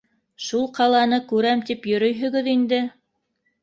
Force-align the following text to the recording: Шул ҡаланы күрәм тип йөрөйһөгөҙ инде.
Шул 0.45 0.65
ҡаланы 0.77 1.21
күрәм 1.33 1.63
тип 1.69 1.87
йөрөйһөгөҙ 1.95 2.53
инде. 2.59 2.85